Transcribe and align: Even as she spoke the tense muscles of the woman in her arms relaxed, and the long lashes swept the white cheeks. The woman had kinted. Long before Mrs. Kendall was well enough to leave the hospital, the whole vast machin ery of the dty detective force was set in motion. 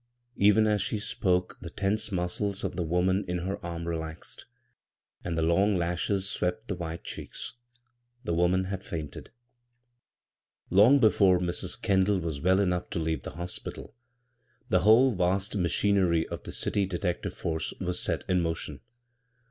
Even 0.37 0.65
as 0.65 0.81
she 0.81 0.97
spoke 0.97 1.59
the 1.61 1.69
tense 1.69 2.11
muscles 2.11 2.63
of 2.63 2.75
the 2.75 2.81
woman 2.81 3.23
in 3.27 3.37
her 3.45 3.63
arms 3.63 3.85
relaxed, 3.85 4.45
and 5.23 5.37
the 5.37 5.43
long 5.43 5.75
lashes 5.77 6.27
swept 6.27 6.67
the 6.67 6.73
white 6.73 7.03
cheeks. 7.03 7.53
The 8.23 8.33
woman 8.33 8.63
had 8.63 8.81
kinted. 8.81 9.27
Long 10.71 10.97
before 10.99 11.37
Mrs. 11.39 11.79
Kendall 11.79 12.17
was 12.17 12.41
well 12.41 12.59
enough 12.59 12.89
to 12.89 12.99
leave 12.99 13.21
the 13.21 13.35
hospital, 13.35 13.93
the 14.69 14.79
whole 14.79 15.13
vast 15.13 15.55
machin 15.55 15.97
ery 15.99 16.27
of 16.29 16.41
the 16.45 16.51
dty 16.51 16.89
detective 16.89 17.35
force 17.35 17.71
was 17.79 18.01
set 18.01 18.23
in 18.27 18.41
motion. 18.41 18.79